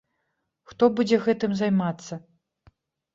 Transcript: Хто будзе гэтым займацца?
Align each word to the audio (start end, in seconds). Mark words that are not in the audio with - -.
Хто 0.69 0.87
будзе 0.99 1.19
гэтым 1.25 1.51
займацца? 1.59 2.19